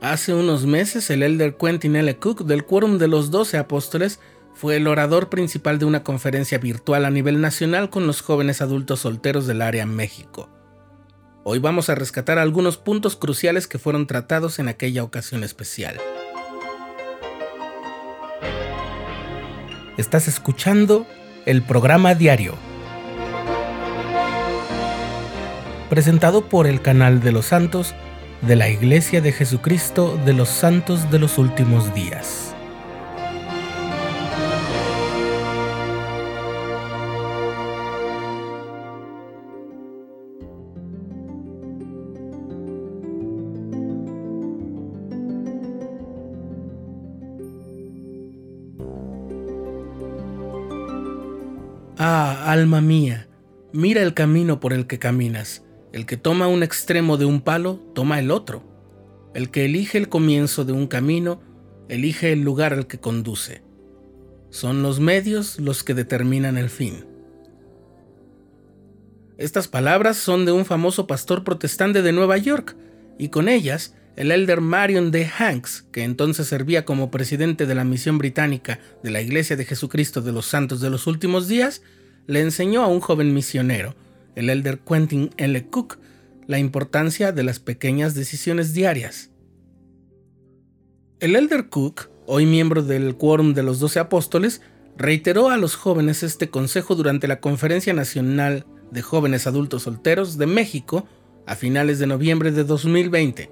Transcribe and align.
Hace 0.00 0.32
unos 0.32 0.64
meses 0.64 1.10
el 1.10 1.24
elder 1.24 1.56
Quentin 1.56 1.96
L. 1.96 2.16
Cook 2.18 2.44
del 2.44 2.64
Quórum 2.64 2.98
de 2.98 3.08
los 3.08 3.32
Doce 3.32 3.58
Apóstoles 3.58 4.20
fue 4.54 4.76
el 4.76 4.86
orador 4.86 5.28
principal 5.28 5.80
de 5.80 5.86
una 5.86 6.04
conferencia 6.04 6.58
virtual 6.58 7.04
a 7.04 7.10
nivel 7.10 7.40
nacional 7.40 7.90
con 7.90 8.06
los 8.06 8.20
jóvenes 8.22 8.62
adultos 8.62 9.00
solteros 9.00 9.48
del 9.48 9.60
área 9.60 9.86
México. 9.86 10.48
Hoy 11.42 11.58
vamos 11.58 11.88
a 11.90 11.96
rescatar 11.96 12.38
algunos 12.38 12.76
puntos 12.76 13.16
cruciales 13.16 13.66
que 13.66 13.78
fueron 13.78 14.06
tratados 14.06 14.60
en 14.60 14.68
aquella 14.68 15.02
ocasión 15.02 15.42
especial. 15.42 15.96
Estás 19.96 20.28
escuchando 20.28 21.08
el 21.44 21.62
programa 21.62 22.14
diario, 22.14 22.54
presentado 25.90 26.48
por 26.48 26.68
el 26.68 26.82
canal 26.82 27.20
de 27.20 27.32
los 27.32 27.46
santos 27.46 27.96
de 28.42 28.56
la 28.56 28.68
Iglesia 28.68 29.20
de 29.20 29.32
Jesucristo 29.32 30.18
de 30.24 30.32
los 30.32 30.48
Santos 30.48 31.10
de 31.10 31.18
los 31.18 31.38
Últimos 31.38 31.94
Días. 31.94 32.54
Ah, 52.00 52.44
alma 52.46 52.80
mía, 52.80 53.26
mira 53.72 54.02
el 54.02 54.14
camino 54.14 54.60
por 54.60 54.72
el 54.72 54.86
que 54.86 55.00
caminas. 55.00 55.67
El 55.98 56.06
que 56.06 56.16
toma 56.16 56.46
un 56.46 56.62
extremo 56.62 57.16
de 57.16 57.24
un 57.24 57.40
palo, 57.40 57.80
toma 57.92 58.20
el 58.20 58.30
otro. 58.30 58.62
El 59.34 59.50
que 59.50 59.64
elige 59.64 59.98
el 59.98 60.08
comienzo 60.08 60.64
de 60.64 60.72
un 60.72 60.86
camino, 60.86 61.42
elige 61.88 62.32
el 62.32 62.42
lugar 62.42 62.72
al 62.72 62.86
que 62.86 63.00
conduce. 63.00 63.62
Son 64.48 64.80
los 64.80 65.00
medios 65.00 65.58
los 65.58 65.82
que 65.82 65.94
determinan 65.94 66.56
el 66.56 66.70
fin. 66.70 67.04
Estas 69.38 69.66
palabras 69.66 70.16
son 70.16 70.46
de 70.46 70.52
un 70.52 70.64
famoso 70.64 71.08
pastor 71.08 71.42
protestante 71.42 72.00
de 72.00 72.12
Nueva 72.12 72.36
York, 72.36 72.76
y 73.18 73.30
con 73.30 73.48
ellas 73.48 73.96
el 74.14 74.30
elder 74.30 74.60
Marion 74.60 75.10
D. 75.10 75.28
Hanks, 75.36 75.84
que 75.90 76.04
entonces 76.04 76.46
servía 76.46 76.84
como 76.84 77.10
presidente 77.10 77.66
de 77.66 77.74
la 77.74 77.82
misión 77.82 78.18
británica 78.18 78.78
de 79.02 79.10
la 79.10 79.20
Iglesia 79.20 79.56
de 79.56 79.64
Jesucristo 79.64 80.20
de 80.20 80.30
los 80.30 80.46
Santos 80.46 80.80
de 80.80 80.90
los 80.90 81.08
Últimos 81.08 81.48
Días, 81.48 81.82
le 82.28 82.40
enseñó 82.40 82.84
a 82.84 82.86
un 82.86 83.00
joven 83.00 83.34
misionero, 83.34 83.96
el 84.38 84.50
elder 84.50 84.78
Quentin 84.78 85.30
L. 85.36 85.66
Cook, 85.66 85.98
la 86.46 86.60
importancia 86.60 87.32
de 87.32 87.42
las 87.42 87.58
pequeñas 87.58 88.14
decisiones 88.14 88.72
diarias. 88.72 89.30
El 91.18 91.34
elder 91.34 91.68
Cook, 91.68 92.08
hoy 92.24 92.46
miembro 92.46 92.84
del 92.84 93.16
Quórum 93.16 93.52
de 93.52 93.64
los 93.64 93.80
Doce 93.80 93.98
Apóstoles, 93.98 94.62
reiteró 94.96 95.50
a 95.50 95.56
los 95.56 95.74
jóvenes 95.74 96.22
este 96.22 96.50
consejo 96.50 96.94
durante 96.94 97.26
la 97.26 97.40
Conferencia 97.40 97.92
Nacional 97.94 98.64
de 98.92 99.02
Jóvenes 99.02 99.48
Adultos 99.48 99.82
Solteros 99.82 100.38
de 100.38 100.46
México 100.46 101.08
a 101.44 101.56
finales 101.56 101.98
de 101.98 102.06
noviembre 102.06 102.52
de 102.52 102.62
2020. 102.62 103.50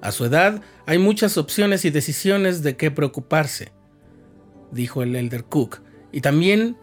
A 0.00 0.10
su 0.10 0.24
edad 0.24 0.60
hay 0.86 0.98
muchas 0.98 1.38
opciones 1.38 1.84
y 1.84 1.90
decisiones 1.90 2.64
de 2.64 2.76
qué 2.76 2.90
preocuparse, 2.90 3.70
dijo 4.72 5.04
el 5.04 5.14
elder 5.14 5.44
Cook, 5.44 5.82
y 6.10 6.20
también 6.20 6.76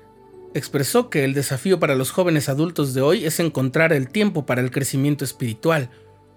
expresó 0.54 1.10
que 1.10 1.24
el 1.24 1.34
desafío 1.34 1.80
para 1.80 1.96
los 1.96 2.12
jóvenes 2.12 2.50
adultos 2.50 2.94
de 2.94 3.02
hoy 3.02 3.26
es 3.26 3.40
encontrar 3.40 3.94
el 3.94 4.10
tiempo 4.10 4.46
para 4.46 4.62
el 4.62 4.72
crecimiento 4.72 5.24
espiritual, 5.24 5.90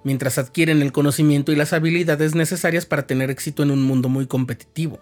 mientras 0.05 0.39
adquieren 0.39 0.83
el 0.83 0.93
conocimiento 0.93 1.53
y 1.53 1.57
las 1.57 1.73
habilidades 1.73 2.35
necesarias 2.35 2.87
para 2.87 3.07
tener 3.07 3.31
éxito 3.31 3.63
en 3.63 3.71
un 3.71 3.83
mundo 3.83 4.09
muy 4.09 4.27
competitivo. 4.27 5.01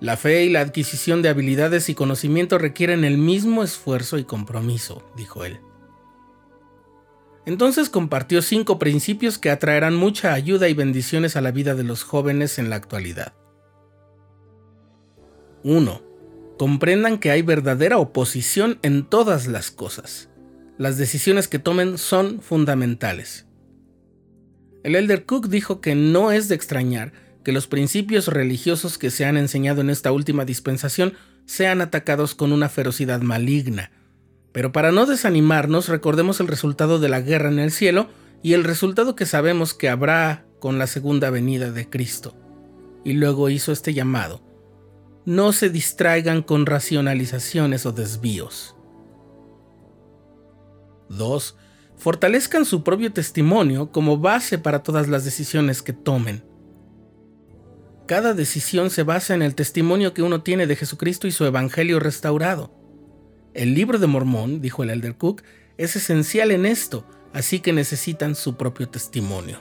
La 0.00 0.16
fe 0.16 0.44
y 0.44 0.50
la 0.50 0.60
adquisición 0.60 1.22
de 1.22 1.30
habilidades 1.30 1.88
y 1.88 1.94
conocimiento 1.94 2.58
requieren 2.58 3.04
el 3.04 3.16
mismo 3.16 3.62
esfuerzo 3.62 4.18
y 4.18 4.24
compromiso, 4.24 5.02
dijo 5.16 5.44
él. 5.44 5.60
Entonces 7.46 7.90
compartió 7.90 8.42
cinco 8.42 8.78
principios 8.78 9.38
que 9.38 9.50
atraerán 9.50 9.94
mucha 9.94 10.32
ayuda 10.32 10.68
y 10.68 10.74
bendiciones 10.74 11.36
a 11.36 11.40
la 11.40 11.50
vida 11.50 11.74
de 11.74 11.84
los 11.84 12.02
jóvenes 12.02 12.58
en 12.58 12.70
la 12.70 12.76
actualidad. 12.76 13.34
1. 15.62 16.13
Comprendan 16.58 17.18
que 17.18 17.30
hay 17.30 17.42
verdadera 17.42 17.98
oposición 17.98 18.78
en 18.82 19.04
todas 19.04 19.46
las 19.46 19.70
cosas. 19.70 20.28
Las 20.78 20.98
decisiones 20.98 21.48
que 21.48 21.58
tomen 21.58 21.98
son 21.98 22.40
fundamentales. 22.40 23.46
El 24.82 24.94
elder 24.96 25.24
Cook 25.24 25.48
dijo 25.48 25.80
que 25.80 25.94
no 25.94 26.32
es 26.32 26.48
de 26.48 26.54
extrañar 26.54 27.12
que 27.44 27.52
los 27.52 27.66
principios 27.66 28.28
religiosos 28.28 28.98
que 28.98 29.10
se 29.10 29.24
han 29.24 29.36
enseñado 29.36 29.80
en 29.80 29.90
esta 29.90 30.12
última 30.12 30.44
dispensación 30.44 31.14
sean 31.46 31.80
atacados 31.80 32.34
con 32.34 32.52
una 32.52 32.68
ferocidad 32.68 33.20
maligna, 33.20 33.90
pero 34.54 34.70
para 34.70 34.92
no 34.92 35.04
desanimarnos, 35.04 35.88
recordemos 35.88 36.38
el 36.38 36.46
resultado 36.46 37.00
de 37.00 37.08
la 37.08 37.20
guerra 37.20 37.48
en 37.48 37.58
el 37.58 37.72
cielo 37.72 38.06
y 38.40 38.52
el 38.52 38.62
resultado 38.62 39.16
que 39.16 39.26
sabemos 39.26 39.74
que 39.74 39.88
habrá 39.88 40.44
con 40.60 40.78
la 40.78 40.86
segunda 40.86 41.28
venida 41.30 41.72
de 41.72 41.90
Cristo. 41.90 42.36
Y 43.04 43.14
luego 43.14 43.50
hizo 43.50 43.72
este 43.72 43.92
llamado. 43.94 44.43
No 45.26 45.52
se 45.52 45.70
distraigan 45.70 46.42
con 46.42 46.66
racionalizaciones 46.66 47.86
o 47.86 47.92
desvíos. 47.92 48.76
2. 51.08 51.56
Fortalezcan 51.96 52.64
su 52.64 52.82
propio 52.82 53.12
testimonio 53.12 53.90
como 53.90 54.18
base 54.18 54.58
para 54.58 54.82
todas 54.82 55.08
las 55.08 55.24
decisiones 55.24 55.82
que 55.82 55.92
tomen. 55.92 56.44
Cada 58.06 58.34
decisión 58.34 58.90
se 58.90 59.02
basa 59.02 59.34
en 59.34 59.40
el 59.40 59.54
testimonio 59.54 60.12
que 60.12 60.22
uno 60.22 60.42
tiene 60.42 60.66
de 60.66 60.76
Jesucristo 60.76 61.26
y 61.26 61.32
su 61.32 61.46
Evangelio 61.46 62.00
restaurado. 62.00 62.70
El 63.54 63.74
libro 63.74 63.98
de 63.98 64.06
Mormón, 64.06 64.60
dijo 64.60 64.82
el 64.82 64.90
Elder 64.90 65.16
Cook, 65.16 65.42
es 65.78 65.96
esencial 65.96 66.50
en 66.50 66.66
esto, 66.66 67.06
así 67.32 67.60
que 67.60 67.72
necesitan 67.72 68.34
su 68.34 68.56
propio 68.56 68.88
testimonio. 68.88 69.58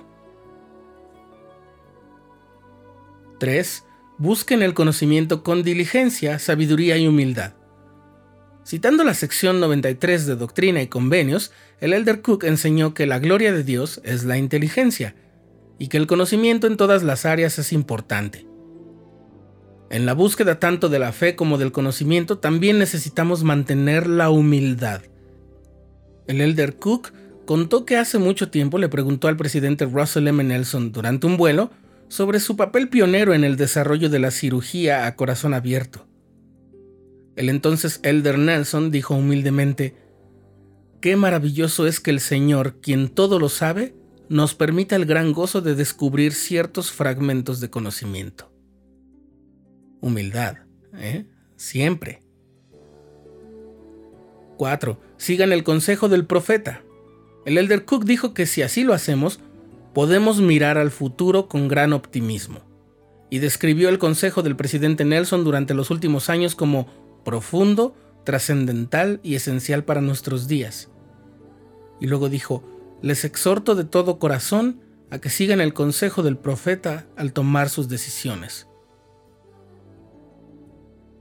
3. 3.40 3.86
Busquen 4.18 4.62
el 4.62 4.74
conocimiento 4.74 5.44
con 5.44 5.64
diligencia, 5.64 6.38
sabiduría 6.40 6.98
y 6.98 7.08
humildad. 7.08 7.54
Citando 8.66 9.04
la 9.04 9.14
sección 9.14 9.60
93 9.60 10.26
de 10.26 10.36
Doctrina 10.36 10.82
y 10.82 10.88
Convenios, 10.88 11.52
el 11.82 11.94
Elder 11.94 12.22
Cook 12.22 12.44
enseñó 12.46 12.94
que 12.94 13.08
la 13.08 13.20
gloria 13.20 13.52
de 13.52 13.64
Dios 13.64 14.00
es 14.04 14.24
la 14.24 14.38
inteligencia 14.38 15.16
y 15.80 15.88
que 15.88 15.98
el 15.98 16.08
conocimiento 16.08 16.68
en 16.68 16.78
todas 16.78 17.04
las 17.04 17.26
áreas 17.26 17.60
es 17.60 17.74
importante. 17.74 18.46
En 19.90 20.06
la 20.06 20.14
búsqueda 20.14 20.60
tanto 20.60 20.90
de 20.90 21.00
la 21.00 21.12
fe 21.12 21.36
como 21.36 21.58
del 21.58 21.72
conocimiento 21.72 22.38
también 22.38 22.80
necesitamos 22.80 23.44
mantener 23.44 24.08
la 24.08 24.30
humildad. 24.30 25.02
El 26.28 26.40
elder 26.40 26.78
Cook 26.78 27.12
contó 27.46 27.86
que 27.86 27.98
hace 27.98 28.18
mucho 28.18 28.50
tiempo 28.50 28.78
le 28.78 28.90
preguntó 28.90 29.28
al 29.28 29.38
presidente 29.38 29.86
Russell 29.86 30.28
M. 30.28 30.44
Nelson 30.44 30.92
durante 30.92 31.28
un 31.28 31.36
vuelo 31.36 31.72
sobre 32.14 32.40
su 32.40 32.56
papel 32.56 32.90
pionero 32.90 33.34
en 33.34 33.44
el 33.44 33.58
desarrollo 33.58 34.08
de 34.08 34.20
la 34.20 34.30
cirugía 34.30 35.08
a 35.08 35.16
corazón 35.16 35.56
abierto. 35.56 36.06
El 37.36 37.50
entonces 37.50 38.00
elder 38.04 38.38
Nelson 38.38 38.92
dijo 38.92 39.16
humildemente, 39.16 39.96
Qué 41.02 41.16
maravilloso 41.16 41.88
es 41.88 42.00
que 42.00 42.12
el 42.12 42.20
Señor, 42.20 42.80
quien 42.82 43.10
todo 43.10 43.40
lo 43.40 43.50
sabe, 43.50 43.96
nos 44.30 44.54
permita 44.54 44.96
el 44.96 45.06
gran 45.06 45.34
gozo 45.34 45.62
de 45.62 45.74
descubrir 45.74 46.34
ciertos 46.34 46.92
fragmentos 46.92 47.60
de 47.60 47.72
conocimiento 47.72 48.54
humildad, 50.04 50.58
¿eh? 50.98 51.26
siempre. 51.56 52.22
4. 54.58 55.00
Sigan 55.18 55.52
el 55.52 55.64
consejo 55.64 56.10
del 56.10 56.26
profeta. 56.26 56.84
El 57.46 57.58
elder 57.58 57.86
Cook 57.86 58.04
dijo 58.04 58.34
que 58.34 58.46
si 58.46 58.62
así 58.62 58.84
lo 58.84 58.94
hacemos, 58.94 59.40
podemos 59.94 60.42
mirar 60.42 60.78
al 60.78 60.92
futuro 60.92 61.48
con 61.48 61.68
gran 61.68 61.94
optimismo, 61.94 62.60
y 63.30 63.40
describió 63.40 63.90
el 63.90 64.00
consejo 64.00 64.44
del 64.44 64.56
presidente 64.56 65.06
Nelson 65.06 65.44
durante 65.44 65.74
los 65.74 65.90
últimos 65.90 66.30
años 66.30 66.56
como 66.56 66.88
profundo, 67.24 67.96
trascendental 68.24 69.20
y 69.24 69.36
esencial 69.36 69.84
para 69.84 70.02
nuestros 70.02 70.48
días. 70.48 70.90
Y 72.00 72.08
luego 72.08 72.30
dijo, 72.30 72.64
les 73.02 73.26
exhorto 73.26 73.76
de 73.76 73.86
todo 73.86 74.20
corazón 74.20 74.82
a 75.10 75.20
que 75.20 75.30
sigan 75.30 75.62
el 75.62 75.74
consejo 75.74 76.24
del 76.24 76.38
profeta 76.38 77.06
al 77.16 77.34
tomar 77.34 77.70
sus 77.70 77.90
decisiones. 77.90 78.68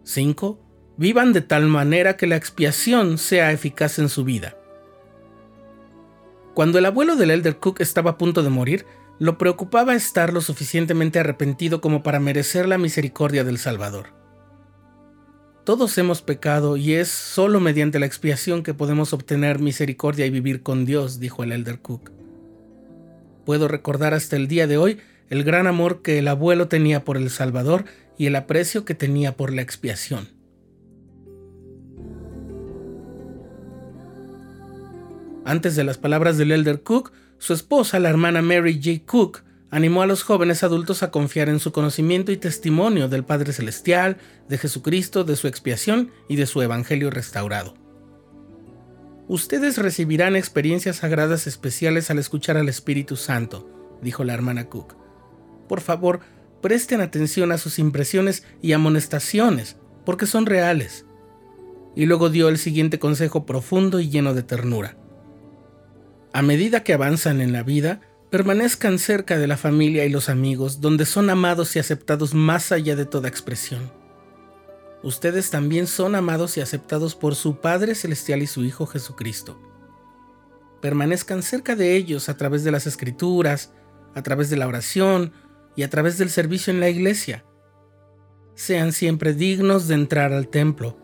5. 0.05 0.58
Vivan 0.96 1.32
de 1.32 1.41
tal 1.41 1.67
manera 1.67 2.17
que 2.17 2.26
la 2.26 2.37
expiación 2.37 3.19
sea 3.19 3.52
eficaz 3.52 3.99
en 3.99 4.08
su 4.08 4.25
vida. 4.25 4.56
Cuando 6.54 6.78
el 6.78 6.84
abuelo 6.84 7.16
del 7.16 7.31
Elder 7.31 7.56
Cook 7.56 7.81
estaba 7.81 8.12
a 8.12 8.19
punto 8.19 8.43
de 8.43 8.50
morir, 8.50 8.84
lo 9.19 9.38
preocupaba 9.38 9.94
estar 9.94 10.32
lo 10.32 10.40
suficientemente 10.40 11.19
arrepentido 11.19 11.81
como 11.81 12.02
para 12.02 12.20
merecer 12.20 12.69
la 12.69 12.76
misericordia 12.76 13.43
del 13.43 13.56
Salvador. 13.56 14.08
Todos 15.64 15.96
hemos 15.96 16.22
pecado 16.22 16.76
y 16.76 16.94
es 16.94 17.08
solo 17.08 17.60
mediante 17.60 17.99
la 18.00 18.06
expiación 18.06 18.62
que 18.62 18.75
podemos 18.75 19.12
obtener 19.12 19.60
misericordia 19.60 20.26
y 20.26 20.31
vivir 20.31 20.62
con 20.62 20.84
Dios, 20.84 21.20
dijo 21.20 21.44
el 21.44 21.52
Elder 21.52 21.78
Cook. 21.78 22.10
Puedo 23.46 23.69
recordar 23.69 24.12
hasta 24.12 24.37
el 24.37 24.48
día 24.48 24.66
de 24.66 24.76
hoy 24.76 24.98
el 25.31 25.44
gran 25.44 25.66
amor 25.66 26.02
que 26.02 26.19
el 26.19 26.28
abuelo 26.28 26.69
tenía 26.69 27.05
por 27.05 27.16
el 27.16 27.31
Salvador 27.31 27.84
y 28.19 28.26
el 28.26 28.37
aprecio 28.37 28.84
que 28.84 28.94
tenía 28.94 29.37
por 29.37 29.52
la 29.52 29.62
expiación. 29.62 30.42
Antes 35.44 35.75
de 35.75 35.85
las 35.85 35.99
palabras 35.99 36.39
del 36.39 36.53
elder 36.53 36.83
Cook, 36.83 37.12
su 37.39 37.53
esposa, 37.53 37.99
la 37.99 38.09
hermana 38.09 38.43
Mary 38.43 38.81
J. 38.83 39.05
Cook, 39.05 39.43
animó 39.71 40.03
a 40.03 40.06
los 40.06 40.23
jóvenes 40.23 40.62
adultos 40.62 41.03
a 41.03 41.11
confiar 41.11 41.49
en 41.49 41.59
su 41.59 41.73
conocimiento 41.73 42.31
y 42.31 42.37
testimonio 42.37 43.09
del 43.09 43.25
Padre 43.25 43.53
Celestial, 43.53 44.19
de 44.49 44.59
Jesucristo, 44.59 45.25
de 45.25 45.35
su 45.35 45.49
expiación 45.49 46.12
y 46.29 46.37
de 46.37 46.47
su 46.47 46.62
Evangelio 46.62 47.11
restaurado. 47.11 47.75
Ustedes 49.27 49.79
recibirán 49.79 50.37
experiencias 50.37 50.97
sagradas 50.97 51.47
especiales 51.47 52.11
al 52.11 52.19
escuchar 52.21 52.56
al 52.56 52.69
Espíritu 52.69 53.17
Santo, 53.17 53.69
dijo 54.00 54.23
la 54.23 54.35
hermana 54.35 54.69
Cook. 54.69 54.94
Por 55.69 55.81
favor, 55.81 56.21
presten 56.61 57.00
atención 57.00 57.50
a 57.50 57.59
sus 57.59 57.81
impresiones 57.81 58.44
y 58.61 58.75
amonestaciones, 58.75 59.77
porque 60.05 60.27
son 60.27 60.47
reales. 60.47 61.06
Y 61.97 62.06
luego 62.06 62.31
dio 62.31 62.49
el 62.49 62.59
siguiente 62.59 62.99
consejo 62.99 63.47
profundo 63.47 63.99
y 63.99 64.11
lleno 64.11 64.35
de 64.35 64.43
ternura. 64.43 64.97
A 66.32 66.43
medida 66.43 66.82
que 66.82 66.94
avanzan 66.94 67.40
en 67.40 67.52
la 67.52 67.62
vida, 67.62 68.00
permanezcan 68.31 68.99
cerca 68.99 69.37
de 69.37 69.46
la 69.46 69.58
familia 69.58 70.06
y 70.06 70.08
los 70.08 70.31
amigos, 70.31 70.81
donde 70.81 71.05
son 71.05 71.29
amados 71.29 71.76
y 71.76 71.79
aceptados 71.79 72.32
más 72.32 72.73
allá 72.73 72.96
de 72.96 73.05
toda 73.05 73.29
expresión. 73.29 73.93
Ustedes 75.02 75.50
también 75.50 75.87
son 75.87 76.14
amados 76.14 76.56
y 76.56 76.62
aceptados 76.62 77.14
por 77.14 77.34
su 77.34 77.61
Padre 77.61 77.94
Celestial 77.94 78.40
y 78.40 78.46
su 78.46 78.64
Hijo 78.64 78.87
Jesucristo. 78.87 79.61
Permanezcan 80.81 81.43
cerca 81.43 81.76
de 81.76 81.96
ellos 81.96 82.31
a 82.31 82.37
través 82.38 82.64
de 82.64 82.70
las 82.70 82.87
escrituras, 82.87 83.73
a 84.14 84.23
través 84.23 84.49
de 84.49 84.56
la 84.56 84.69
oración 84.69 85.32
y 85.76 85.82
a 85.82 85.90
través 85.90 86.17
del 86.17 86.31
servicio 86.31 86.73
en 86.73 86.81
la 86.81 86.88
iglesia. 86.88 87.44
Sean 88.55 88.93
siempre 88.93 89.34
dignos 89.34 89.88
de 89.88 89.94
entrar 89.94 90.32
al 90.32 90.49
templo. 90.49 90.96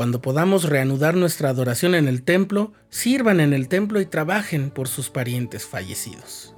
Cuando 0.00 0.22
podamos 0.22 0.64
reanudar 0.64 1.14
nuestra 1.14 1.50
adoración 1.50 1.94
en 1.94 2.08
el 2.08 2.22
templo, 2.22 2.72
sirvan 2.88 3.38
en 3.38 3.52
el 3.52 3.68
templo 3.68 4.00
y 4.00 4.06
trabajen 4.06 4.70
por 4.70 4.88
sus 4.88 5.10
parientes 5.10 5.66
fallecidos. 5.66 6.54